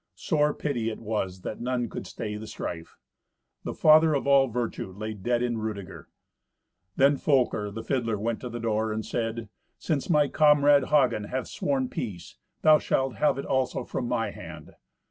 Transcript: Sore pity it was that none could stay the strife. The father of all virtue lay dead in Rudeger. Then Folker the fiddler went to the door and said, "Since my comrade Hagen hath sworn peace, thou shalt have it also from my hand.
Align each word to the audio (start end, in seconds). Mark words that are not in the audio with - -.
Sore 0.15 0.51
pity 0.55 0.89
it 0.89 0.99
was 0.99 1.41
that 1.41 1.61
none 1.61 1.87
could 1.87 2.07
stay 2.07 2.35
the 2.35 2.47
strife. 2.47 2.97
The 3.63 3.75
father 3.75 4.15
of 4.15 4.25
all 4.25 4.47
virtue 4.47 4.91
lay 4.91 5.13
dead 5.13 5.43
in 5.43 5.59
Rudeger. 5.59 6.09
Then 6.95 7.17
Folker 7.17 7.69
the 7.69 7.83
fiddler 7.83 8.17
went 8.17 8.39
to 8.39 8.49
the 8.49 8.59
door 8.59 8.91
and 8.91 9.05
said, 9.05 9.47
"Since 9.77 10.09
my 10.09 10.27
comrade 10.27 10.85
Hagen 10.85 11.25
hath 11.25 11.49
sworn 11.49 11.87
peace, 11.87 12.37
thou 12.63 12.79
shalt 12.79 13.17
have 13.17 13.37
it 13.37 13.45
also 13.45 13.83
from 13.83 14.07
my 14.07 14.31
hand. 14.31 14.71